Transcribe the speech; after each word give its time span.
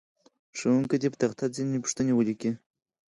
ښوونکی 0.57 0.97
دې 1.01 1.07
په 1.13 1.17
تخته 1.21 1.45
ځینې 1.55 1.77
پوښتنې 1.83 2.11
ولیکي. 2.15 2.51